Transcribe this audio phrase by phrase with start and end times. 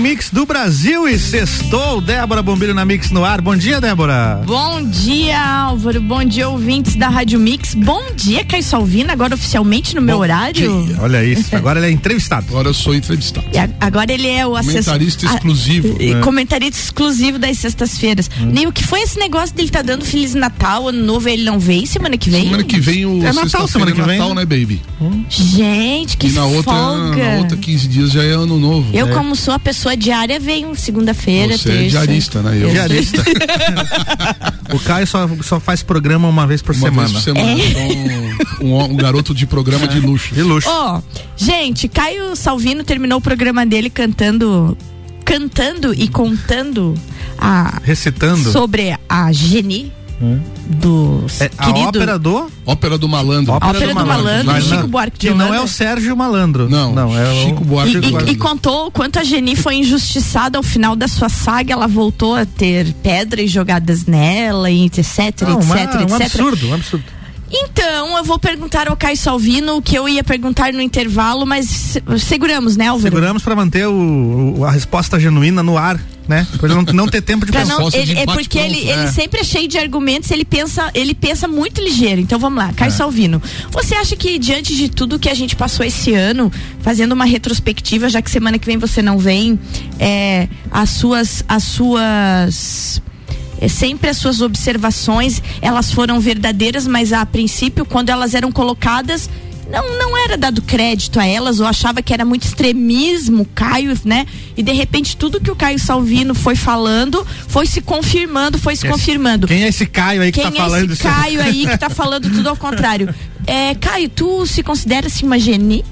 [0.00, 2.00] Mix do Brasil e sextou.
[2.00, 3.40] Débora Bombilho na Mix no ar.
[3.40, 4.40] Bom dia, Débora.
[4.46, 6.00] Bom dia, Álvaro.
[6.00, 7.74] Bom dia, ouvintes da Rádio Mix.
[7.74, 10.84] Bom dia, Caio Salvino, agora oficialmente no meu Bom horário.
[10.86, 10.96] dia.
[11.00, 11.54] Olha isso.
[11.60, 12.46] Agora ele é entrevistado.
[12.48, 13.46] Agora eu sou entrevistado.
[13.52, 14.94] E a- Agora ele é o assessor.
[14.94, 15.96] Comentarista a- exclusivo.
[16.00, 16.20] e É.
[16.20, 18.30] Comentarista exclusivo das sextas-feiras.
[18.40, 18.46] Hum.
[18.46, 21.58] Nem o que foi esse negócio dele tá dando Feliz Natal, Ano Novo, ele não
[21.58, 22.44] vem semana que vem?
[22.44, 24.18] Semana que vem o É Natal, sexta-feira semana que é vem.
[24.18, 24.80] Natal, né, baby?
[25.28, 27.32] Gente, que e na outra, folga.
[27.34, 28.88] na outra 15 dias já é ano novo.
[28.94, 29.10] Eu, É.
[29.12, 31.88] como sou a pessoa diária, venho segunda-feira, Você é terça.
[31.90, 32.58] diarista, né?
[32.62, 33.22] Eu Diarista.
[34.72, 37.08] o Caio só, só faz programa uma vez por uma semana.
[37.08, 37.52] vez por semana.
[37.52, 40.34] Então, um, um garoto de programa de luxo.
[40.34, 40.68] De luxo.
[40.70, 41.00] Ó,
[41.36, 44.76] gente, Caio Salvino terminou o programa dele cantando
[45.24, 46.94] cantando e contando
[47.38, 48.50] a Recitando.
[48.50, 49.92] sobre a Geni
[50.66, 52.50] do É, a querido ópera do.
[52.66, 53.52] Ópera do malandro.
[53.54, 55.56] Ópera do Malandro, Mas Chico não- Buarque de Que não Holanda.
[55.56, 56.68] é o Sérgio Malandro.
[56.68, 58.30] Não, não é o Chico Buarque E, de e- Holanda.
[58.30, 62.34] e contou o quanto a Geni foi injustiçada ao final da sua saga, ela voltou
[62.36, 66.10] a ter pedras jogadas nela, e etc, Não, etc, uma- etc.
[66.10, 67.04] um absurdo, um absurdo.
[67.52, 71.66] Então, eu vou perguntar ao Caio Salvino o que eu ia perguntar no intervalo, mas
[71.66, 73.08] se- seguramos, né, Álvaro?
[73.10, 76.46] Seguramos pra manter o, o- a resposta genuína no ar, né?
[76.58, 77.78] Pra ele não, não ter tempo de Pra pensar.
[77.78, 78.92] não, ele, é porque pronto, ele, é.
[78.92, 82.20] ele sempre é cheio de argumentos, ele pensa, ele pensa muito ligeiro.
[82.20, 82.72] Então vamos lá, É.
[82.72, 83.42] Caio Salvino.
[83.72, 88.08] Você acha que diante de tudo que a gente passou esse ano, fazendo uma retrospectiva,
[88.08, 89.58] já que semana que vem você não vem,
[89.98, 93.02] é, as suas as suas
[93.60, 99.28] é, sempre as suas observações, elas foram verdadeiras, mas a princípio quando elas eram colocadas
[99.70, 104.26] não, não era dado crédito a elas ou achava que era muito extremismo, Caio, né?
[104.56, 108.84] E de repente tudo que o Caio Salvino foi falando foi se confirmando, foi se
[108.84, 109.46] Esse- confirmando.
[109.46, 111.88] Quem é esse Caio aí que Quem tá é falando esse Caio aí que tá
[111.90, 113.14] falando tudo ao contrário?
[113.46, 115.84] É, Caio, tu se considera assim uma geni?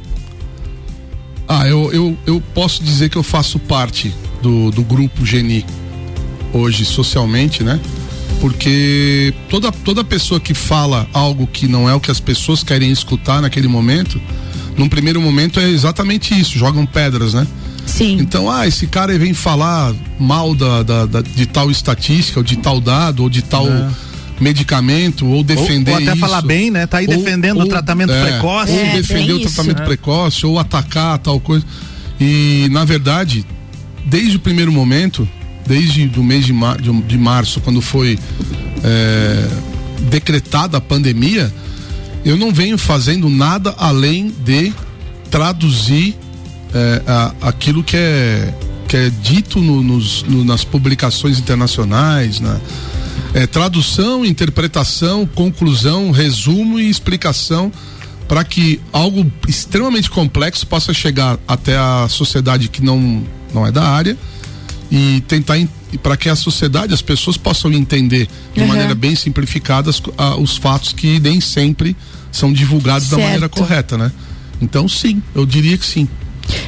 [1.46, 4.12] Ah, eu, eu, eu posso dizer que eu faço parte
[4.42, 5.64] do, do grupo Geni
[6.52, 7.78] hoje socialmente, né?
[8.40, 12.90] Porque toda, toda pessoa que fala algo que não é o que as pessoas querem
[12.90, 14.20] escutar naquele momento,
[14.76, 17.46] num primeiro momento é exatamente isso, jogam pedras, né?
[17.84, 18.18] Sim.
[18.20, 22.56] Então, ah, esse cara vem falar mal da, da- da- de tal estatística, ou de
[22.56, 23.66] tal dado, ou de tal
[24.40, 26.20] medicamento, ou defender ou até isso.
[26.20, 26.86] falar bem, né?
[26.86, 28.72] Tá aí Ou- defendendo o ou- tratamento é, precoce.
[28.72, 29.54] Ou É, defender o isso.
[29.54, 29.84] tratamento É.
[29.84, 31.64] precoce, ou atacar tal coisa.
[32.20, 33.44] E, na verdade,
[34.04, 35.28] desde o primeiro momento,
[35.68, 38.18] desde o mês de, mar, de, de março, quando foi
[38.82, 39.48] é,
[40.10, 41.52] decretada a pandemia,
[42.24, 44.72] eu não venho fazendo nada além de
[45.30, 46.16] traduzir
[46.74, 48.52] é, a- aquilo que é,
[48.86, 52.58] que é dito no- nos- no- nas publicações internacionais, na
[53.34, 57.70] é, tradução, interpretação, conclusão, resumo e explicação
[58.26, 63.22] para que algo extremamente complexo possa chegar até a sociedade que não,
[63.54, 64.16] não é da área
[64.90, 65.56] e tentar
[66.02, 68.66] para que a sociedade, as pessoas possam entender de Uhum.
[68.66, 69.90] maneira bem simplificada
[70.38, 71.96] os fatos que nem sempre
[72.30, 73.24] são divulgados da Certo.
[73.24, 74.12] maneira correta, né?
[74.60, 76.08] Então sim, eu diria que sim.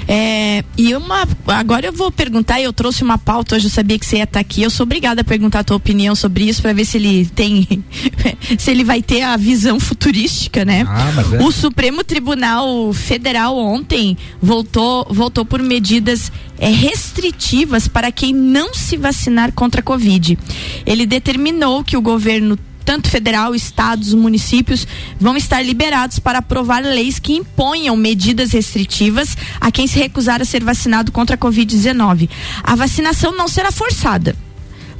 [0.06, 1.26] É, e uma.
[1.46, 4.40] Agora eu vou perguntar, eu trouxe uma pauta hoje, eu sabia que você ia estar
[4.40, 4.62] aqui.
[4.62, 7.66] Eu sou obrigada a perguntar a tua opinião sobre isso para ver se ele tem.
[8.58, 10.84] se ele vai ter a visão futurística, né?
[10.88, 11.42] Ah, mas é.
[11.42, 18.96] O Supremo Tribunal Federal ontem voltou, voltou por medidas é, restritivas para quem não se
[18.96, 20.38] vacinar contra a Covid.
[20.84, 24.86] Ele determinou que o governo tanto federal, estados, municípios
[25.18, 30.44] vão estar liberados para aprovar leis que imponham medidas restritivas a quem se recusar a
[30.44, 32.28] ser vacinado contra a Covid-19.
[32.62, 34.34] A vacinação não será forçada.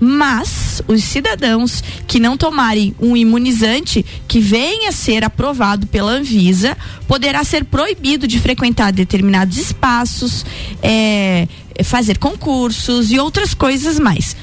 [0.02, 6.74] Mas os cidadãos que não tomarem um imunizante que venha a ser aprovado pela Anvisa
[7.06, 10.46] poderá ser proibido de frequentar determinados espaços,
[10.82, 11.46] é,
[11.84, 14.34] fazer concursos e outras coisas mais.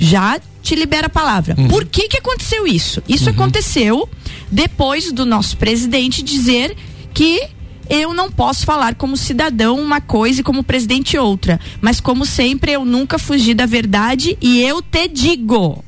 [0.00, 1.54] Já te libera a palavra.
[1.68, 3.02] Por que que aconteceu isso?
[3.06, 4.08] Isso aconteceu
[4.50, 6.74] depois do nosso presidente dizer
[7.12, 7.48] que
[7.88, 11.60] eu não posso falar como cidadão uma coisa e como presidente outra.
[11.80, 15.84] Mas como sempre, eu nunca fugi da verdade e eu te digo: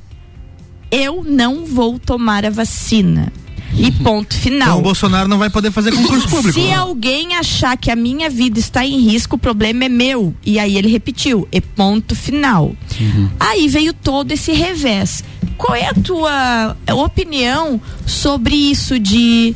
[0.91, 3.33] eu não vou tomar a vacina.
[3.77, 4.69] E ponto final.
[4.69, 6.59] Então o Bolsonaro não vai poder fazer concurso público.
[6.59, 10.35] Se alguém achar que a minha vida está em risco, o problema é meu.
[10.45, 12.75] E aí ele repetiu, e ponto final.
[13.01, 13.31] Uhum.
[13.41, 15.25] Aí veio todo esse revés.
[15.57, 19.55] Qual é a tua opinião sobre isso de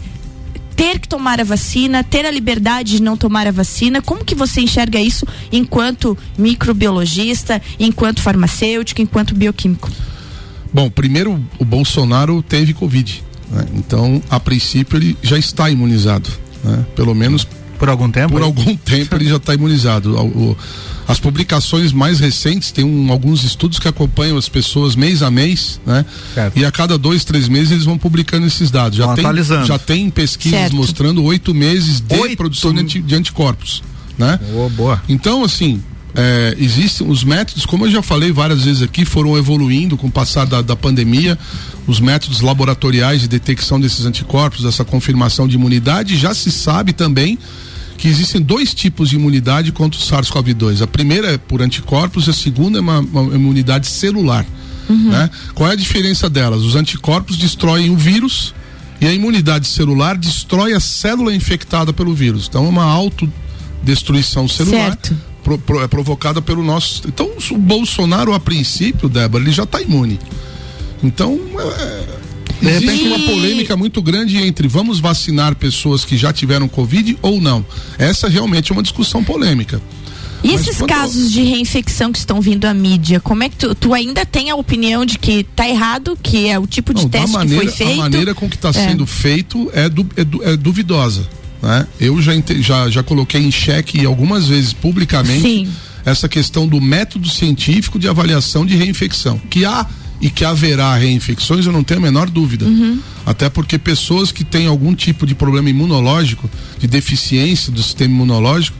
[0.76, 4.02] ter que tomar a vacina, ter a liberdade de não tomar a vacina.
[4.02, 9.90] Como que você enxerga isso enquanto microbiologista, enquanto farmacêutico, enquanto bioquímico?
[10.72, 13.24] Bom, primeiro o Bolsonaro teve Covid.
[13.50, 13.66] Né?
[13.74, 16.28] Então, a princípio, ele já está imunizado.
[16.64, 16.84] Né?
[16.94, 17.46] Pelo menos
[17.78, 18.32] por algum tempo?
[18.32, 20.16] Por algum tempo ele já está imunizado.
[21.06, 25.80] As publicações mais recentes, tem um, alguns estudos que acompanham as pessoas mês a mês,
[25.86, 26.04] né?
[26.34, 26.58] Certo.
[26.58, 28.98] E a cada dois, três meses eles vão publicando esses dados.
[28.98, 29.66] Já, tem, atualizando.
[29.66, 30.74] já tem pesquisas certo.
[30.74, 32.36] mostrando oito meses de oito.
[32.36, 33.84] produção de, de anticorpos.
[34.18, 34.40] Né?
[34.54, 35.00] Oh, boa.
[35.08, 35.80] Então, assim,
[36.16, 40.10] é, existem os métodos, como eu já falei várias vezes aqui, foram evoluindo com o
[40.10, 41.38] passar da, da, pandemia.
[41.86, 47.38] Os métodos laboratoriais de detecção desses anticorpos, essa confirmação de imunidade, já se sabe também
[47.98, 50.82] que existem dois tipos de imunidade contra o SARS-CoV-2.
[50.82, 54.46] A primeira é por anticorpos, a segunda é uma, uma imunidade celular.
[54.88, 55.10] Uhum.
[55.10, 55.30] Né?
[55.54, 56.62] Qual é a diferença delas?
[56.62, 58.54] Os anticorpos destroem o vírus
[59.00, 62.46] e a imunidade celular destrói a célula infectada pelo vírus.
[62.48, 64.96] Então é uma autodestruição celular.
[65.46, 67.02] Pro, pro, é provocada pelo nosso.
[67.06, 70.18] Então, o Bolsonaro, a princípio, Débora, ele já está imune.
[71.04, 71.38] Então,
[72.60, 77.40] é, repente, uma polêmica muito grande entre vamos vacinar pessoas que já tiveram Covid ou
[77.40, 77.64] não.
[77.96, 79.80] Essa realmente é uma discussão polêmica.
[80.42, 83.72] E Mas esses casos de reinfecção que estão vindo à mídia, como é que tu,
[83.72, 87.08] tu ainda tem a opinião de que está errado, que é o tipo de não,
[87.08, 88.00] teste maneira, que foi feito?
[88.00, 88.72] A maneira com que está é.
[88.72, 91.28] sendo feito é, du, é, du, é duvidosa.
[91.62, 91.86] Né?
[91.98, 95.68] Eu já, já, já coloquei em xeque algumas vezes publicamente Sim.
[96.04, 99.38] essa questão do método científico de avaliação de reinfecção.
[99.50, 99.86] Que há
[100.20, 102.64] e que haverá reinfecções, eu não tenho a menor dúvida.
[102.64, 103.00] Uhum.
[103.24, 106.48] Até porque pessoas que têm algum tipo de problema imunológico,
[106.78, 108.76] de deficiência do sistema imunológico,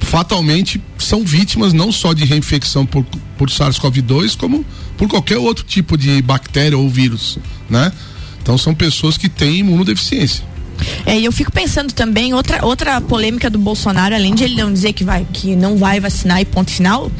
[0.00, 3.04] fatalmente são vítimas não só de reinfecção por,
[3.38, 4.64] por SARS-CoV-2, como
[4.98, 7.38] por qualquer outro tipo de bactéria ou vírus,
[7.70, 7.90] né?
[8.42, 10.44] Então são pessoas que têm imunodeficiência.
[11.04, 14.72] É, e eu fico pensando também, outra, outra polêmica do Bolsonaro, além de ele não
[14.72, 17.10] dizer que, vai, que não vai vacinar e ponto final,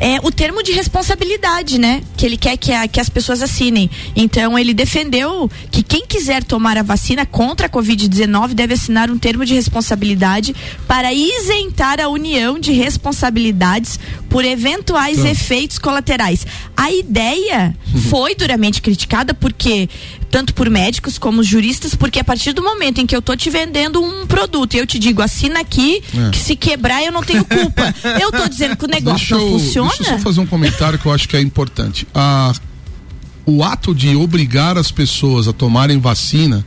[0.00, 2.02] é o termo de responsabilidade, né?
[2.16, 3.90] Que ele quer que, a, que as pessoas assinem.
[4.14, 9.18] Então ele defendeu que quem quiser tomar a vacina contra a Covid-19 deve assinar um
[9.18, 10.54] termo de responsabilidade
[10.86, 13.98] para isentar a União de responsabilidades
[14.28, 15.30] por eventuais então.
[15.30, 16.46] efeitos colaterais.
[16.76, 17.74] A ideia
[18.10, 19.88] foi duramente criticada porque
[20.34, 23.48] tanto por médicos como juristas, porque a partir do momento em que eu tô te
[23.48, 26.30] vendendo um produto e eu te digo, assina aqui, é.
[26.30, 27.94] que se quebrar eu não tenho culpa.
[28.20, 29.90] eu tô dizendo que o negócio não funciona.
[29.90, 32.04] Deixa eu só fazer um comentário que eu acho que é importante.
[32.12, 32.52] A,
[33.46, 36.66] o ato de obrigar as pessoas a tomarem vacina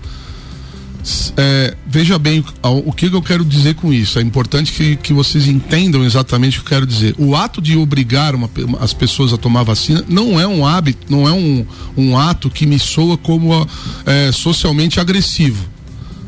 [1.38, 4.20] é, veja bem o que, eu quero dizer com isso.
[4.20, 7.16] É importante que, que vocês entendam exatamente o que eu quero dizer.
[7.18, 8.50] O ato de obrigar uma,
[8.80, 11.66] as pessoas a tomar vacina não é um hábito, não é um,
[11.96, 13.68] um ato que me soa como
[14.06, 15.66] é, socialmente agressivo.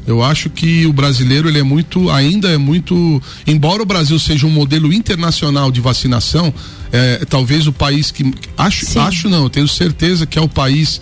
[0.07, 4.47] Eu acho que o brasileiro ele é muito, ainda é muito, embora o Brasil seja
[4.47, 6.51] um modelo internacional de vacinação,
[6.91, 10.99] é, talvez o país que acho, acho não, tenho certeza que é o país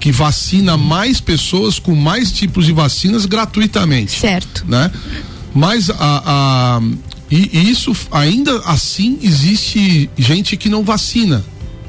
[0.00, 4.12] que vacina mais pessoas com mais tipos de vacinas gratuitamente.
[4.12, 4.64] Certo.
[4.66, 4.90] Né?
[5.54, 6.80] Mas a, a
[7.30, 11.44] e, e isso ainda assim existe gente que não vacina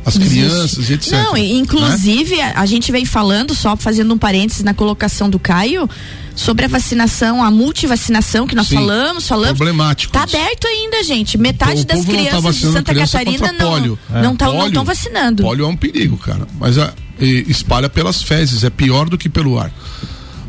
[0.06, 1.12] as crianças, etc.
[1.12, 2.54] Não, inclusive né?
[2.56, 5.90] a, a, gente vem falando, só fazendo um parênteses na colocação do Caio,
[6.36, 9.58] sobre a vacinação, a multivacinação que nós Sim, falamos, falamos.
[9.58, 10.14] Problemático.
[10.14, 11.38] Tá aberto ainda, gente.
[11.38, 14.22] Metade então, das tá crianças tá de Santa Catarina não, é.
[14.22, 15.44] não estão vacinando.
[15.44, 16.48] Pólio é um perigo, cara.
[16.60, 16.94] Mas a,
[17.26, 19.72] espalha pelas fezes, é pior do que pelo ar.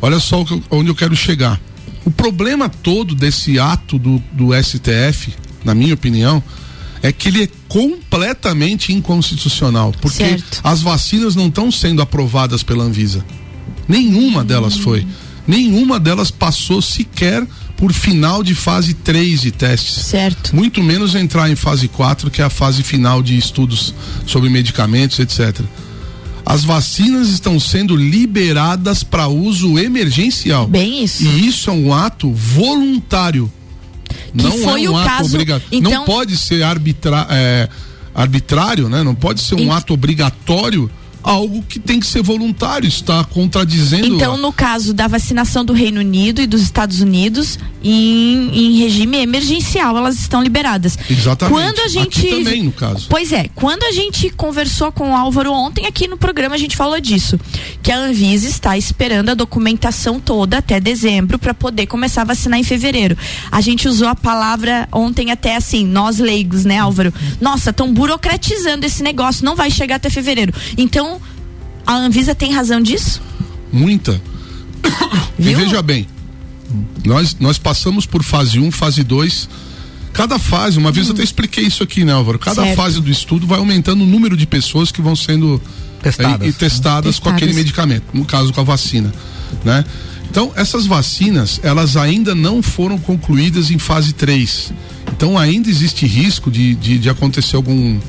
[0.01, 1.59] Olha só onde eu quero chegar.
[2.03, 6.43] O problema todo desse ato do, do STF, na minha opinião,
[7.03, 10.61] é que ele é completamente inconstitucional, porque certo.
[10.63, 13.23] as vacinas não estão sendo aprovadas pela Anvisa.
[13.87, 15.05] Nenhuma delas foi.
[15.47, 20.05] Nenhuma delas passou sequer por final de fase 3 de testes.
[20.05, 20.55] Certo.
[20.55, 23.93] Muito menos entrar em fase 4, que é a fase final de estudos
[24.25, 25.61] sobre medicamentos, etc
[26.45, 30.67] as vacinas estão sendo liberadas para uso emergencial.
[30.67, 31.23] Bem isso.
[31.23, 33.51] E isso é um ato voluntário.
[34.35, 35.35] Que não foi é um o ato caso.
[35.35, 35.67] Obrigatório.
[35.71, 35.91] Então...
[35.91, 37.69] Não pode ser arbitra, é,
[38.13, 39.03] arbitrário, né?
[39.03, 40.89] Não pode ser um ato obrigatório
[41.23, 44.15] algo que tem que ser voluntário, está contradizendo.
[44.15, 49.17] Então, no caso da vacinação do Reino Unido e dos Estados Unidos, em, em regime
[49.17, 50.97] emergencial, elas estão liberadas.
[51.09, 51.53] Exatamente.
[51.53, 52.19] Quando a gente.
[52.19, 53.07] Aqui também, no caso.
[53.09, 56.75] Pois é, quando a gente conversou com o Álvaro ontem, aqui no programa a gente
[56.75, 57.39] falou disso.
[57.81, 62.59] Que a Anvisa está esperando a documentação toda até dezembro para poder começar a vacinar
[62.59, 63.17] em fevereiro.
[63.51, 67.13] A gente usou a palavra ontem até assim, nós leigos, né, Álvaro?
[67.39, 70.53] Nossa, estão burocratizando esse negócio, não vai chegar até fevereiro.
[70.77, 71.20] Então,
[71.85, 73.21] a Anvisa tem razão disso?
[73.71, 74.21] Muita.
[75.39, 76.07] e veja bem,
[77.05, 79.49] nós, nós passamos por fase 1, um, fase 2.
[80.13, 81.09] Cada fase, uma vez hum.
[81.09, 82.37] eu até expliquei isso aqui, né, Álvaro?
[82.37, 82.75] Cada certo.
[82.75, 85.61] fase do estudo vai aumentando o número de pessoas que vão sendo
[86.01, 89.13] testadas, é, e testadas, com aquele medicamento, no caso com a vacina,
[89.63, 89.85] né?
[90.29, 94.71] Então, essas vacinas, elas ainda não foram concluídas em fase 3.
[95.11, 97.99] Então, ainda existe risco de, de, de acontecer algum.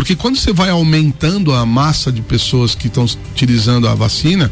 [0.00, 4.50] Porque quando você vai aumentando a massa de pessoas que estão utilizando a vacina,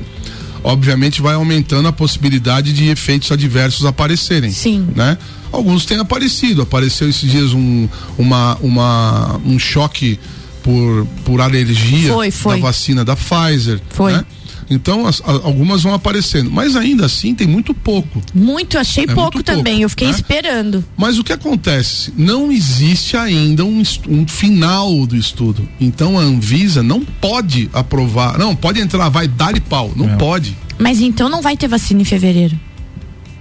[0.62, 4.52] obviamente vai aumentando a possibilidade de efeitos adversos aparecerem.
[4.52, 4.86] Sim.
[4.94, 5.16] Né?
[5.50, 6.60] Alguns têm aparecido.
[6.60, 7.88] Apareceu esses dias um,
[8.18, 10.20] uma, uma, um choque
[10.62, 12.56] por, por alergia foi, foi.
[12.56, 13.80] da vacina da Pfizer.
[13.88, 14.12] Foi.
[14.12, 14.26] Né?
[14.70, 16.50] Então, as, as, algumas vão aparecendo.
[16.50, 18.20] Mas ainda assim tem muito pouco.
[18.34, 19.74] Muito, achei é pouco também.
[19.74, 20.14] Pouco, eu fiquei né?
[20.14, 20.84] esperando.
[20.96, 22.12] Mas o que acontece?
[22.16, 25.66] Não existe ainda um, um, final do estudo.
[25.80, 28.38] Então a Anvisa não pode aprovar.
[28.38, 29.92] Não, pode entrar, vai dar e pau.
[29.96, 30.16] Não é.
[30.16, 30.56] pode.
[30.78, 32.58] Mas então não vai ter vacina em fevereiro.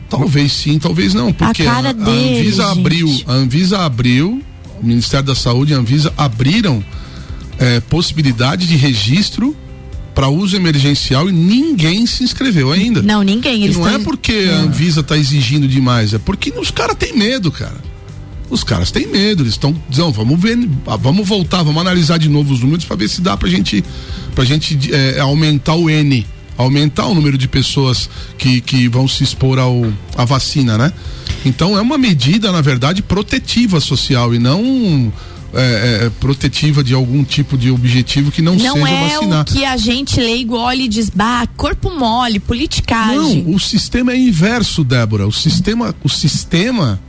[0.09, 1.33] Talvez sim, talvez não.
[1.33, 2.79] Porque a, a, a Anvisa gente.
[2.79, 3.21] abriu.
[3.27, 4.41] A Anvisa abriu,
[4.81, 6.83] o Ministério da Saúde e a Anvisa abriram
[7.59, 9.55] é, possibilidade de registro
[10.17, 13.03] para uso emergencial e ninguém se inscreveu ainda.
[13.03, 13.65] Não, ninguém.
[13.65, 17.15] Eles e não é porque a Anvisa está exigindo demais, é porque os caras têm
[17.15, 17.75] medo, cara.
[18.49, 20.57] Os caras têm medo, eles estão dizendo, vamos ver,
[20.99, 23.83] vamos voltar, vamos analisar de novo os números para ver se dá pra gente,
[24.33, 26.25] pra gente é, aumentar o N,
[26.57, 28.09] aumentar o número de pessoas
[28.39, 30.91] que, que vão se expor ao, à vacina, né?
[31.45, 35.13] Então é uma medida, na verdade, protetiva social e não
[35.53, 39.41] é, é, protetiva de algum tipo de objetivo que não, não seja é vacinar.
[39.41, 43.43] o que a gente leigo olha e diz, bah, corpo mole, politicagem.
[43.43, 45.27] Não, o sistema é inverso, Débora.
[45.27, 46.99] O sistema, o sistema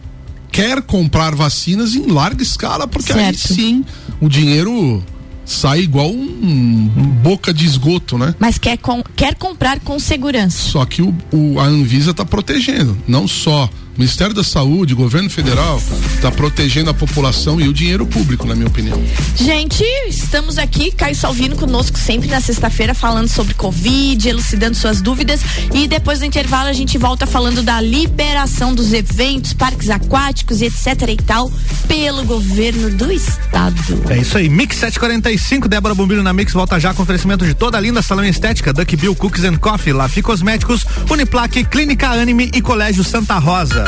[0.50, 3.28] quer comprar vacinas em larga escala, porque certo.
[3.28, 3.84] aí sim
[4.20, 5.02] o dinheiro
[5.44, 8.34] sai igual um, um boca de esgoto, né?
[8.38, 10.58] Mas quer, com, quer comprar com segurança.
[10.70, 15.28] Só que o, o a Anvisa está protegendo, não só Ministério da Saúde, o governo
[15.28, 15.82] federal,
[16.14, 18.96] está protegendo a população e o dinheiro público, na minha opinião.
[19.34, 25.40] Gente, estamos aqui, Caio Salvino conosco sempre na sexta-feira falando sobre Covid, elucidando suas dúvidas
[25.74, 30.66] e depois do intervalo a gente volta falando da liberação dos eventos, parques aquáticos e
[30.66, 31.50] etc e tal
[31.88, 33.74] pelo governo do estado.
[34.10, 37.76] É isso aí, Mix 745, Débora Bombilho na Mix volta já com oferecimento de toda
[37.76, 42.60] a linda salão estética, Duck Bill Cookies and Coffee, Lafi Cosméticos, Uniplaque, Clínica Anime e
[42.60, 43.87] Colégio Santa Rosa.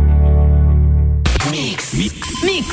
[1.49, 1.93] Mix.
[1.93, 2.43] Mix.
[2.43, 2.67] Mix.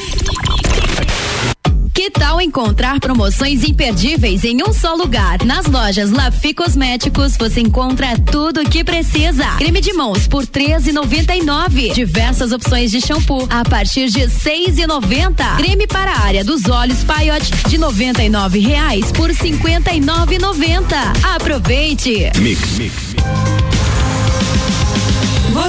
[1.95, 5.43] Que tal encontrar promoções imperdíveis em um só lugar?
[5.45, 9.45] Nas lojas Lafi Cosméticos você encontra tudo o que precisa.
[9.57, 11.95] Creme de mãos por 13,99.
[11.95, 15.57] Diversas opções de shampoo a partir de 6,90.
[15.57, 20.85] Creme para a área dos olhos Paiote de 99 reais por 59,90.
[21.35, 22.31] Aproveite.
[22.39, 22.79] Mix.
[22.79, 23.08] Mix.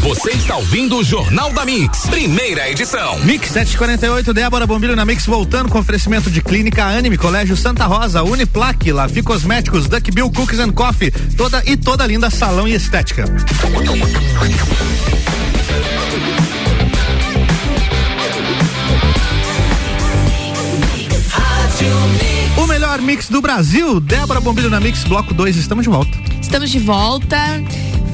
[0.00, 3.18] Você está ouvindo o Jornal da Mix, primeira edição.
[3.20, 8.22] Mix 748, Débora Bombilho na Mix voltando com oferecimento de Clínica Anime, Colégio Santa Rosa,
[8.22, 13.26] Uniplaque, Lafi Cosméticos, Duck Bill Cookies and Coffee, toda e toda linda salão e estética.
[22.56, 26.18] O melhor mix do Brasil, Débora Bombilho na Mix, bloco 2, estamos de volta.
[26.40, 27.36] Estamos de volta.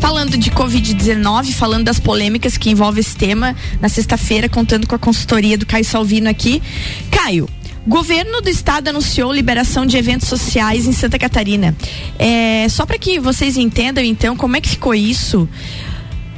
[0.06, 4.98] Falando de Covid-19, falando das polêmicas que envolvem esse tema, na sexta-feira, contando com a
[5.00, 6.62] consultoria do Caio Salvino aqui.
[7.10, 7.48] Caio,
[7.84, 11.76] Governo do Estado anunciou liberação de eventos sociais em Santa Catarina.
[12.18, 15.48] É, só para que vocês entendam, então, como é que ficou isso.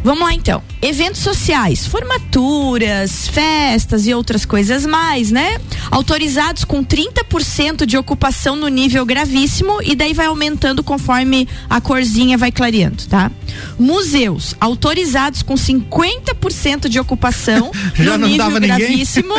[0.02, 0.62] Vamos lá então.
[0.81, 5.59] Eventos sociais, formaturas, festas e outras coisas mais, né?
[5.90, 12.38] Autorizados com 30% de ocupação no nível gravíssimo e daí vai aumentando conforme a corzinha
[12.38, 13.31] vai clareando, tá?
[13.78, 19.35] Museus, autorizados com 50% de ocupação no nível gravíssimo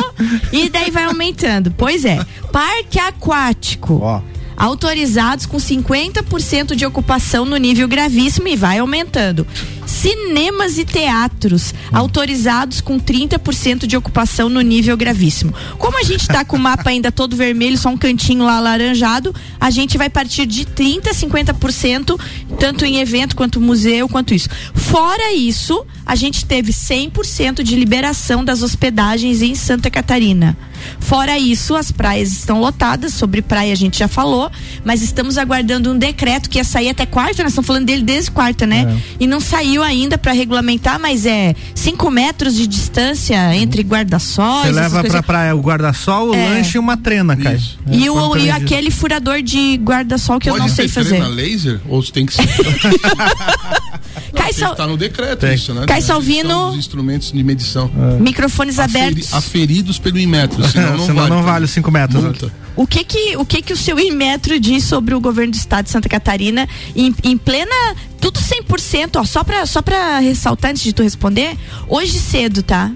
[0.51, 1.73] e daí vai aumentando.
[1.77, 2.19] Pois é.
[2.51, 3.99] Parque aquático.
[4.01, 4.21] Ó.
[4.59, 9.47] Autorizados com 50% de ocupação no nível gravíssimo e vai aumentando.
[9.85, 15.53] Cinemas e teatros autorizados com 30% de ocupação no nível gravíssimo.
[15.77, 19.33] Como a gente está com o mapa ainda todo vermelho, só um cantinho lá alaranjado,
[19.59, 22.19] a gente vai partir de 30 a 50%,
[22.59, 24.49] tanto em evento quanto museu, quanto isso.
[24.73, 30.57] Fora isso, a gente teve 100% de liberação das hospedagens em Santa Catarina.
[30.99, 33.13] Fora isso, as praias estão lotadas.
[33.13, 34.51] Sobre praia a gente já falou,
[34.83, 37.43] mas estamos aguardando um decreto que ia sair até quarta.
[37.43, 38.99] Nós estamos falando dele desde quarta, né?
[39.19, 44.61] E não saiu ainda para regulamentar, mas é 5 metros de distância entre guarda-sol.
[44.63, 45.11] Você leva coisas.
[45.11, 46.49] pra praia o guarda-sol, o É.
[46.49, 47.55] lanche e uma trena, cara.
[47.55, 47.77] Isso.
[47.91, 51.09] E, o, e aquele furador de guarda-sol que eu Pode não sei fazer.
[51.09, 52.47] trena laser ou tem que ser.
[54.35, 55.53] Cai Sal- estar no decreto Tem.
[55.55, 55.85] isso, né?
[55.85, 57.89] Cai Salvino- dos instrumentos de medição.
[58.19, 59.33] Microfones Aferi- abertos.
[59.33, 61.29] aferidos pelo Inmetro, senão não Senão vale.
[61.35, 62.23] não vale os 5 metros.
[62.23, 62.51] Multa.
[62.75, 65.85] O que que o que que o seu Inmetro diz sobre o governo do estado
[65.85, 67.75] de Santa Catarina em, em plena
[68.21, 72.91] tudo 100%, ó, só para só para ressaltar antes de tu responder, hoje cedo, tá?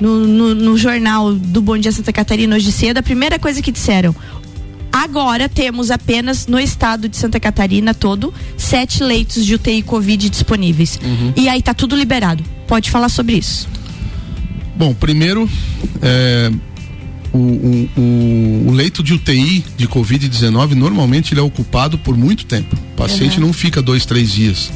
[0.00, 3.72] No, no, no jornal do Bom Dia Santa Catarina hoje cedo, a primeira coisa que
[3.72, 4.14] disseram
[4.92, 10.98] Agora temos apenas no estado de Santa Catarina todo sete leitos de UTI Covid disponíveis.
[11.36, 12.42] E aí tá tudo liberado.
[12.66, 13.68] Pode falar sobre isso.
[14.76, 15.48] Bom, primeiro,
[16.00, 16.50] é,
[17.32, 22.44] o, o- o- o leito de UTI de Covid-19 normalmente ele é ocupado por muito
[22.46, 22.74] tempo.
[22.92, 24.70] O paciente não fica dois, três dias.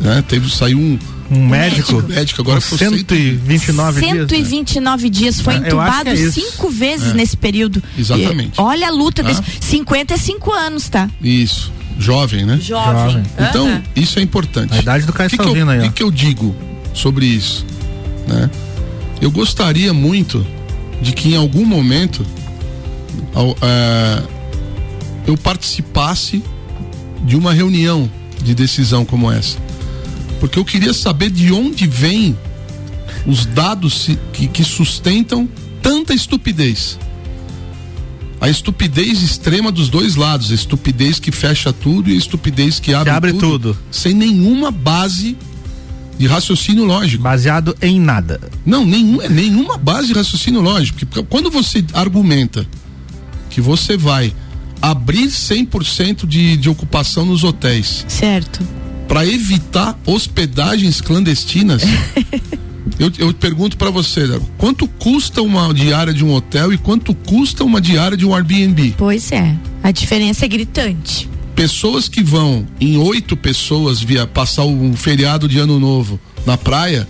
[0.00, 0.22] Né?
[0.26, 0.98] Teve, saiu um,
[1.34, 1.94] Um médico.
[1.96, 4.12] um médico agora com foi 129 dias.
[4.14, 4.26] né?
[4.28, 7.14] 129 dias, foi É, acho entubado é cinco vezes É.
[7.14, 7.82] nesse período.
[7.98, 8.58] Exatamente.
[8.58, 9.24] E, olha a luta Ah.
[9.24, 9.42] desse.
[9.60, 11.08] 55 anos, tá?
[11.22, 12.58] Isso, jovem, né?
[12.60, 13.22] Jovem.
[13.38, 13.82] Então, Aham.
[13.96, 14.74] isso é importante.
[14.74, 16.54] A idade do Caio O que, que, eu, aí, que que eu digo
[16.92, 17.64] sobre isso?
[18.28, 18.50] Né?
[19.20, 20.46] Eu gostaria muito
[21.00, 22.24] de que em algum momento
[23.34, 24.22] ao- é,
[25.26, 26.42] eu participasse
[27.24, 28.10] de uma reunião
[28.42, 29.56] de decisão como essa.
[30.42, 32.36] Porque eu queria saber de onde vêm
[33.24, 35.48] os dados que, que sustentam
[35.80, 36.98] tanta estupidez.
[38.40, 42.92] A estupidez extrema dos dois lados, a estupidez que fecha tudo e a estupidez que
[42.92, 43.78] abre, abre tudo.
[43.88, 45.36] sem nenhuma base
[46.18, 47.22] de raciocínio lógico.
[47.22, 48.40] Baseado em nada.
[48.66, 51.06] Não, nenhum, é nenhuma base de raciocínio lógico.
[51.06, 52.66] Porque quando você argumenta
[53.48, 54.34] que você vai
[54.80, 58.60] abrir 100% de, de ocupação nos hotéis Certo.
[59.08, 61.82] Para evitar hospedagens clandestinas,
[62.98, 67.64] eu, eu pergunto para você, quanto custa uma diária de um hotel e quanto custa
[67.64, 68.94] uma diária de um Airbnb?
[68.96, 69.56] Pois é.
[69.82, 71.28] A diferença é gritante.
[71.54, 77.06] Pessoas que vão em oito pessoas via passar um feriado de ano novo na praia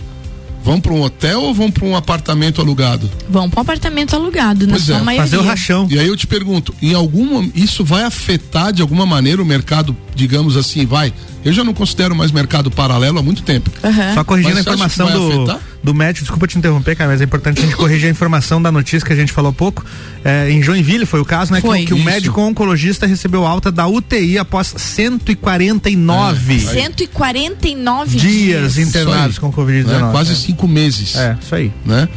[0.63, 3.09] Vão para um hotel ou vão para um apartamento alugado?
[3.29, 5.29] Vão para um apartamento alugado, na Pois sua é, maioria.
[5.29, 5.87] Fazer o rachão.
[5.89, 9.95] E aí eu te pergunto, em alguma isso vai afetar de alguma maneira o mercado,
[10.15, 11.13] digamos assim, vai?
[11.43, 13.69] Eu já não considero mais mercado paralelo há muito tempo.
[13.83, 14.13] Aham.
[14.13, 15.72] Só corrigindo Mas a informação vai do, afetar?
[15.83, 18.71] Do médico, desculpa te interromper, cara, mas é importante a gente corrigir a informação da
[18.71, 19.83] notícia que a gente falou há pouco.
[20.23, 21.59] É, em Joinville foi o caso, né?
[21.59, 21.79] Foi.
[21.79, 26.59] Que, que o médico oncologista recebeu alta da UTI após 149 É, aí.
[26.83, 28.77] 149 dias dias.
[28.87, 29.85] internados com Covid-19.
[29.85, 30.11] né?
[30.11, 30.35] Quase é.
[30.35, 31.15] cinco meses.
[31.15, 31.71] É, isso aí.
[31.85, 32.07] né?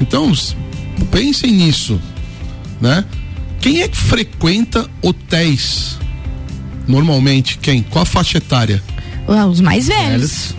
[0.00, 0.32] Então,
[1.10, 2.00] pensem nisso,
[2.80, 3.04] né?
[3.60, 5.96] Quem é que frequenta hotéis?
[6.88, 7.82] Normalmente, quem?
[7.84, 8.82] Qual a faixa etária?
[9.28, 10.56] Ah, Os mais velhos.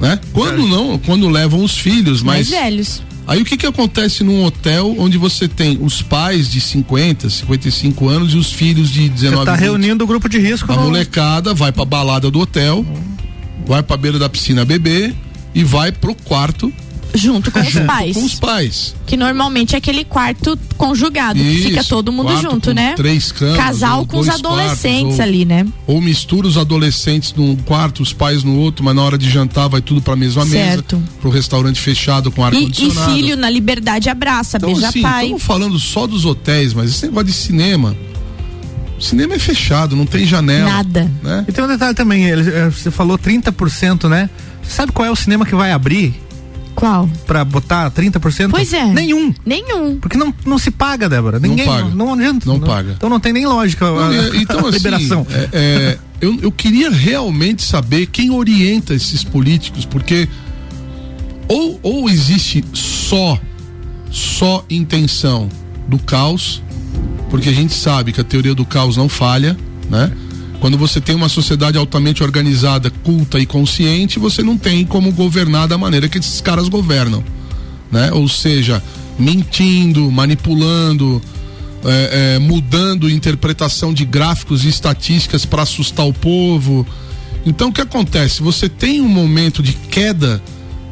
[0.00, 0.18] Né?
[0.32, 3.02] Quando não, quando levam os filhos, Mais mas velhos.
[3.26, 8.08] aí o que que acontece num hotel onde você tem os pais de 50, 55
[8.08, 9.62] anos e os filhos de 19 Você tá 20?
[9.62, 10.70] reunindo o grupo de risco.
[10.70, 12.84] A no- molecada vai pra balada do hotel,
[13.66, 15.14] vai pra beira da piscina beber
[15.54, 16.70] e vai pro quarto
[17.16, 18.16] Junto com os pais.
[18.16, 18.94] com os pais.
[19.06, 22.94] Que normalmente é aquele quarto conjugado, que fica Isso, todo mundo junto, com né?
[22.96, 25.66] três camas, Casal com os adolescentes quartos, ou- ali, né?
[25.86, 29.68] Ou mistura os adolescentes num quarto, os pais no outro, mas na hora de jantar
[29.68, 30.96] vai tudo pra mesma Certo.
[30.96, 33.12] mesa, pro restaurante fechado com ar E, e condicionado.
[33.14, 35.24] filho na liberdade abraça, então, beija assim, pai.
[35.24, 37.96] estamos falando só dos hotéis, mas esse negócio de cinema,
[38.98, 40.68] cinema é fechado, não tem janela.
[40.70, 41.10] Nada.
[41.22, 41.44] Né?
[41.48, 44.28] E tem um detalhe também, ele, eh, você falou 30%, né?
[44.62, 46.14] Você sabe qual é o cinema que vai abrir
[46.76, 47.08] Qual?
[47.26, 48.50] pra botar 30%?
[48.50, 48.84] Pois é.
[48.84, 49.34] Nenhum.
[49.44, 49.98] Nenhum.
[49.98, 51.40] Porque não, não se paga, Débora.
[51.40, 51.66] Ninguém.
[51.66, 51.88] paga.
[51.88, 52.46] Não, adianta.
[52.46, 52.92] Não paga.
[52.96, 55.26] Então não tem nem lógica Não, a, então, a assim, liberação.
[55.30, 60.28] é- é, eu, eu queria realmente saber quem orienta esses políticos, porque
[61.48, 63.38] ou, ou existe só,
[64.10, 65.48] só intenção
[65.88, 66.62] do caos,
[67.30, 69.56] porque a gente sabe que a teoria do caos não falha,
[69.88, 70.12] né?
[70.60, 75.68] Quando você tem uma sociedade altamente organizada, culta e consciente, você não tem como governar
[75.68, 77.22] da maneira que esses caras governam,
[77.90, 78.10] né?
[78.12, 78.82] Ou seja,
[79.18, 81.20] mentindo, manipulando,
[81.84, 86.86] é, é, mudando interpretação de gráficos e estatísticas para assustar o povo.
[87.44, 88.42] Então o que acontece?
[88.42, 90.42] Você tem um momento de queda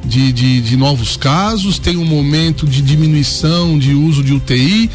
[0.05, 4.91] de, de, de novos casos, tem um momento de diminuição de uso de UTI.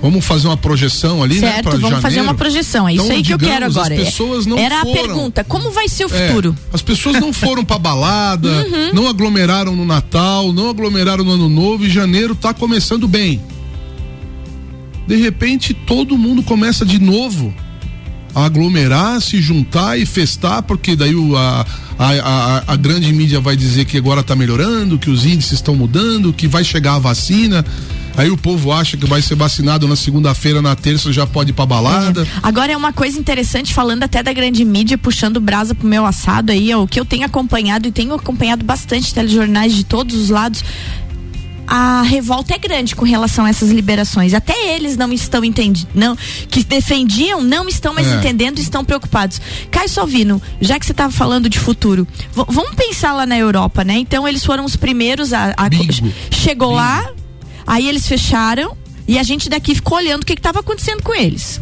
[0.00, 1.52] Vamos fazer uma projeção ali, né?
[1.54, 2.22] Certo, vamos fazer janeiro.
[2.24, 2.88] uma projeção.
[2.88, 3.94] É isso Então, aí que eu digamos, quero agora.
[3.94, 4.90] As pessoas não Era foram.
[4.92, 6.56] a pergunta: como vai ser o É, futuro?
[6.72, 8.94] as pessoas não foram pra balada, Uhum.
[8.94, 13.40] não aglomeraram no Natal, não aglomeraram no Ano Novo e janeiro tá começando bem.
[15.06, 17.52] De repente todo mundo começa de novo
[18.34, 21.66] a aglomerar, se juntar e festar, porque daí o, a,
[21.98, 25.74] a, a, a grande mídia vai dizer que agora tá melhorando, que os índices estão
[25.74, 27.64] mudando, que vai chegar a vacina.
[28.18, 31.52] Aí o povo acha que vai ser vacinado na segunda-feira, na terça já pode ir
[31.54, 32.26] pra balada.
[32.42, 36.50] Agora é uma coisa interessante, falando até da grande mídia, puxando brasa pro meu assado
[36.50, 40.30] aí, é o que eu tenho acompanhado e tenho acompanhado bastante telejornais de todos os
[40.30, 40.64] lados.
[41.70, 44.32] A revolta é grande com relação a essas liberações.
[44.32, 46.16] Até eles não estão entendendo, não,
[46.50, 48.16] que defendiam, não estão mais É.
[48.16, 49.38] entendendo, estão preocupados.
[49.70, 53.98] Caio Salvino, já que você estava falando de futuro, vamos pensar lá na Europa, né?
[53.98, 55.68] Então eles foram os primeiros a, a-
[56.34, 57.06] chegou lá,
[57.68, 58.76] aí eles fecharam
[59.06, 61.60] e a gente daqui ficou olhando o que estava acontecendo com eles.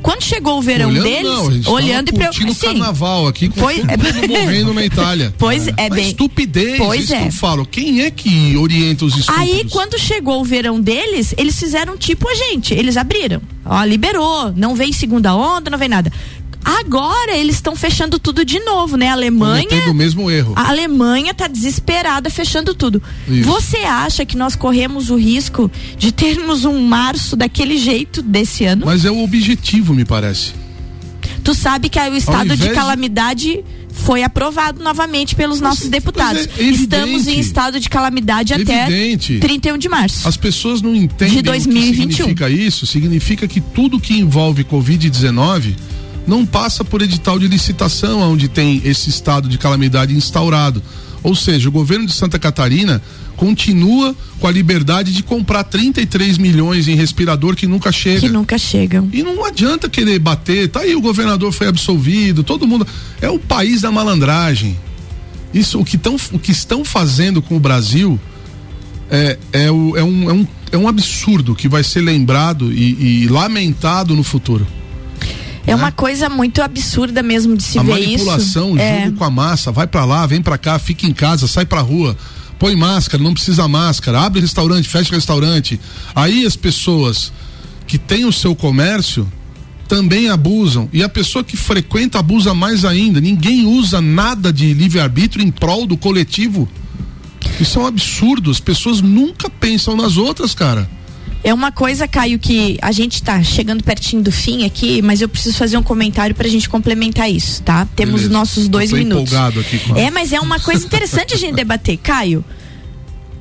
[0.00, 2.66] Quando chegou o verão Olhando deles, não, olhando e tava curtindo o Sim.
[2.66, 5.32] carnaval aqui com Pois- todo morrendo na Itália.
[5.38, 7.20] Pois é, Uma bem- estupidez, Pois é.
[7.22, 7.64] que eu falo.
[7.66, 9.40] Quem é que orienta os estúpidos?
[9.52, 12.74] Aí, quando chegou o verão deles, eles fizeram tipo a gente.
[12.74, 13.40] Eles abriram.
[13.64, 14.52] Ó, liberou.
[14.56, 16.12] Não vem segunda onda, não vem nada.
[16.64, 19.08] Agora eles estão fechando tudo de novo, né?
[19.08, 19.66] A Alemanha.
[19.68, 20.52] Cometendo o mesmo erro.
[20.56, 23.02] A Alemanha tá desesperada fechando tudo.
[23.28, 23.44] Isso.
[23.48, 28.86] Você acha que nós corremos o risco de termos um março daquele jeito desse ano?
[28.86, 30.52] Mas é o objetivo, me parece.
[31.42, 36.48] Tu sabe que aí o estado de de- calamidade foi aprovado novamente pelos nossos deputados.
[36.56, 36.62] é.
[36.62, 39.38] Estamos em estado de calamidade até Evidente.
[39.38, 40.26] 31 de março.
[40.26, 42.10] As pessoas não entendem De o que 2021.
[42.10, 42.86] significa isso.
[42.86, 45.74] Significa que tudo que envolve Covid-19
[46.26, 50.82] não passa por edital de licitação, onde tem esse estado de calamidade instaurado.
[51.22, 53.00] Ou seja, o governo de Santa Catarina
[53.36, 58.20] continua com a liberdade de comprar 33 milhões em respirador que nunca chega.
[58.20, 59.08] Que nunca chegam.
[59.12, 60.68] E não adianta querer bater.
[60.68, 62.86] Tá aí, o governador foi absolvido, todo mundo.
[63.20, 64.76] É o país da malandragem.
[65.54, 68.18] Isso, o que, tão, o que estão fazendo com o Brasil
[69.10, 73.24] é, é, o- é um, é, um, é um absurdo que vai ser lembrado e,
[73.24, 74.66] e lamentado no futuro.
[75.66, 78.76] É uma coisa muito absurda mesmo de se a ver manipulação, isso.
[78.76, 79.04] o É.
[79.04, 81.80] jogo com a massa, vai pra lá, vem pra cá, fica em casa, sai pra
[81.80, 82.16] rua,
[82.58, 85.80] põe máscara, não precisa máscara, abre restaurante, fecha restaurante.
[86.14, 87.32] Aí as pessoas
[87.86, 89.30] que têm o seu comércio
[89.88, 93.20] também abusam e a pessoa que frequenta abusa mais ainda.
[93.20, 96.68] Ninguém usa nada de livre-arbítrio em prol do coletivo.
[97.60, 98.50] Isso é um absurdo.
[98.50, 100.88] As pessoas nunca pensam nas outras, cara.
[101.44, 105.28] É uma coisa, Caio, que a gente tá chegando pertinho do fim aqui, mas eu
[105.28, 107.86] preciso fazer um comentário pra gente complementar isso, tá?
[107.96, 108.32] Temos Beleza.
[108.32, 109.34] nossos dois minutos.
[109.34, 111.96] a- É, mas é uma coisa interessante a gente debater.
[111.96, 112.44] Caio,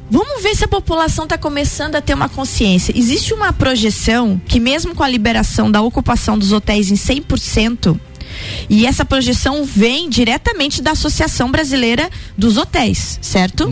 [0.09, 2.91] vamos ver se a população está começando a ter uma consciência.
[2.97, 7.99] Existe uma projeção que, mesmo com a liberação da ocupação dos hotéis em 100%,
[8.67, 13.71] e essa projeção vem diretamente da Associação Brasileira dos Hotéis, certo?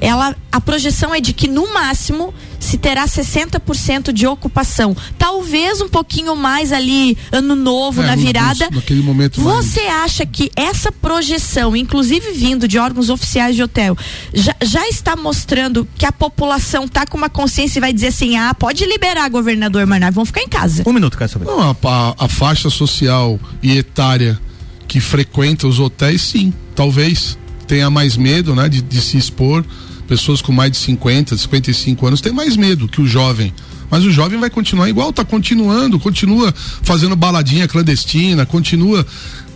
[0.00, 4.96] Ela, a projeção é de que no máximo se terá 60% de ocupação.
[5.18, 8.68] Talvez um pouquinho mais ali, ano novo, É, na virada.
[8.72, 13.96] naquele momento mais- Você acha que essa projeção, inclusive vindo de órgãos oficiais de hotel,
[14.34, 18.36] já, já está mostrando que a população está com uma consciência e vai dizer assim:
[18.36, 20.82] ah, pode liberar, governador, nós vamos ficar em casa?
[20.86, 21.44] Um minuto, Salvino.
[21.50, 24.38] Não, a, a- a faixa social e etária
[24.86, 29.64] que frequenta os hotéis, sim, talvez tenha mais medo, né, de, de se expor.
[30.08, 33.52] Pessoas com mais de 50, 55 anos têm mais medo que o jovem.
[33.90, 39.06] Mas o jovem vai continuar igual, tá continuando, continua fazendo baladinha clandestina, continua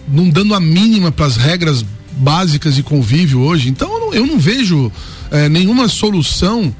[0.08, 1.84] não dando a mínima para as regras
[2.18, 3.68] básicas de convívio hoje.
[3.68, 4.92] Então eu não, eu não vejo
[5.30, 6.74] eh, nenhuma solução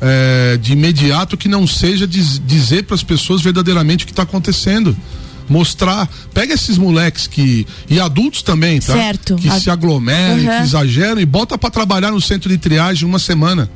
[0.00, 4.22] eh, de imediato que não seja diz- dizer para as pessoas verdadeiramente o que está
[4.22, 4.94] acontecendo.
[5.48, 8.94] Mostrar, pega esses moleques que e adultos também, tá?
[8.94, 9.36] Certo.
[9.36, 10.58] Que se aglomeram, Uhum.
[10.58, 13.70] que exageram e bota para trabalhar no centro de triagem uma semana.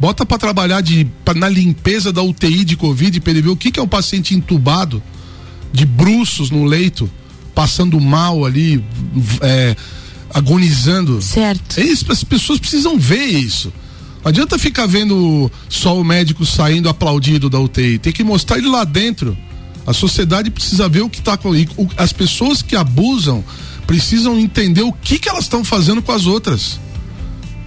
[0.00, 3.56] Bota para trabalhar de pra- na limpeza da UTI de Covid para ele ver o
[3.56, 5.02] que que é um paciente entubado
[5.72, 7.08] de bruços no leito,
[7.54, 8.84] passando mal ali,
[9.40, 9.76] é,
[10.34, 11.22] agonizando.
[11.22, 11.78] Certo.
[11.78, 13.72] É isso, as pessoas precisam ver isso.
[14.22, 17.98] Não adianta ficar vendo só o médico saindo aplaudido da UTI.
[17.98, 19.36] Tem que mostrar ele lá dentro.
[19.86, 21.50] A sociedade precisa ver o que está com
[21.96, 23.44] As pessoas que abusam
[23.86, 26.80] precisam entender o que, que elas estão fazendo com as outras.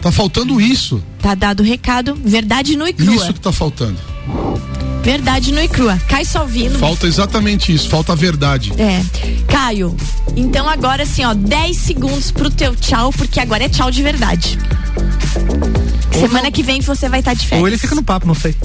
[0.01, 1.01] Tá faltando isso.
[1.21, 3.15] Tá dado o recado, verdade nua e crua.
[3.15, 3.97] Isso que tá faltando.
[5.03, 5.97] Verdade nua e crua.
[6.07, 6.77] Caio Salvino.
[6.77, 8.71] Falta exatamente isso, falta a verdade.
[8.77, 9.03] É.
[9.47, 9.95] Caio,
[10.35, 14.57] então agora assim, ó, 10 segundos pro teu tchau, porque agora é tchau de verdade.
[16.19, 17.61] Semana que vem você vai estar de férias.
[17.61, 18.55] Ou ele fica no papo, não sei.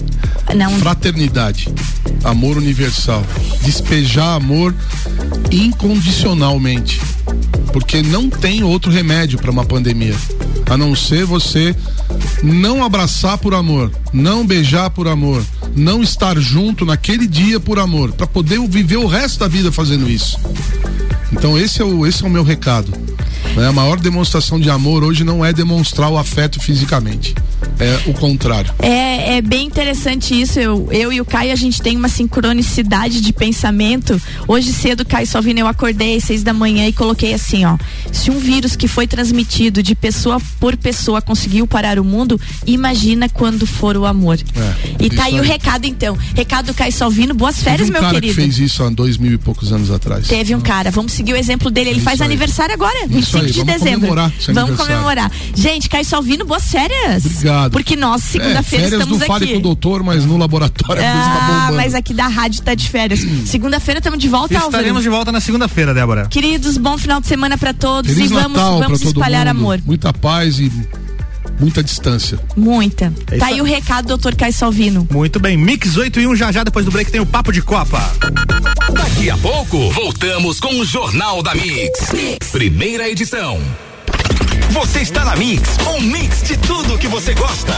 [0.54, 0.70] Não.
[0.78, 1.68] Fraternidade,
[2.22, 3.24] amor universal,
[3.62, 4.74] despejar amor
[5.50, 7.00] incondicionalmente,
[7.72, 10.14] porque não tem outro remédio para uma pandemia,
[10.68, 11.74] a não ser você
[12.42, 15.42] não abraçar por amor, não beijar por amor,
[15.74, 20.08] não estar junto naquele dia por amor, para poder viver o resto da vida fazendo
[20.08, 20.38] isso.
[21.32, 22.92] Então esse é o esse é o meu recado.
[23.56, 23.66] né?
[23.68, 27.34] A maior demonstração de amor hoje não é demonstrar o afeto fisicamente,
[27.78, 28.72] é o contrário.
[28.78, 30.58] É, é bem interessante isso.
[30.58, 34.20] Eu, eu e o Caio, a gente tem uma sincronicidade de pensamento.
[34.46, 37.76] Hoje cedo, Caio Salvino, eu acordei às seis da manhã e coloquei assim, ó.
[38.12, 43.28] Se um vírus que foi transmitido de pessoa por pessoa conseguiu parar o mundo, imagina
[43.28, 44.38] quando for o amor.
[44.38, 46.16] É, e tá aí isso o recado, então.
[46.34, 48.34] Recado do Caio Salvino, boas férias, Teve um meu cara querido.
[48.34, 50.26] que fez isso há dois mil e poucos anos atrás.
[50.28, 51.90] Teve um cara, vamos seguir o exemplo dele.
[51.90, 52.26] Ele Isso faz aí.
[52.26, 54.00] aniversário agora, Isso 25 aí, de vamos dezembro.
[54.00, 55.32] comemorar Vamos comemorar.
[55.54, 57.24] Gente, Caio Salvino, boas férias.
[57.26, 57.63] Obrigado.
[57.72, 59.52] Porque nós, segunda-feira, é, férias estamos não fale aqui.
[59.54, 62.74] com o doutor, mas no laboratório a coisa tá Ah, mas aqui da rádio tá
[62.74, 63.20] de férias.
[63.46, 64.70] Segunda-feira estamos de volta, Álvaro.
[64.70, 66.26] Estaremos de volta na segunda-feira, Débora.
[66.26, 69.58] Queridos, bom final de semana pra todos Feliz e vamos, Natal vamos espalhar mundo.
[69.58, 69.80] amor.
[69.84, 70.70] Muita paz e
[71.58, 72.38] muita distância.
[72.56, 73.12] Muita.
[73.30, 75.06] É tá aí o recado, doutor Caio Salvino.
[75.10, 77.62] Muito bem, Mix 8 e 1 já já depois do break tem o Papo de
[77.62, 78.00] Copa.
[78.92, 82.12] Daqui a pouco, voltamos com o Jornal da mix.
[82.52, 83.60] Primeira edição.
[84.70, 87.72] Você está na Mix, um mix de tudo que você gosta.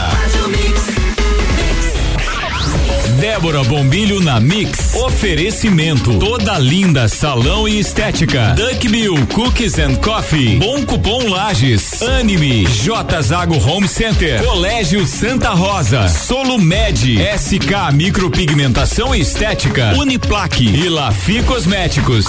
[3.19, 4.93] Débora Bombilho na Mix.
[4.93, 6.19] Oferecimento.
[6.19, 8.53] Toda linda salão e estética.
[8.55, 10.57] Duck Bill Cookies and Coffee.
[10.57, 12.01] Bom Cupom Lages.
[12.03, 12.65] Anime.
[12.65, 14.43] J Zago Home Center.
[14.43, 16.07] Colégio Santa Rosa.
[16.07, 17.17] Solo Med.
[17.37, 19.95] SK Micropigmentação e Estética.
[19.97, 20.65] Uniplaque.
[20.65, 22.25] E Lafi Cosméticos.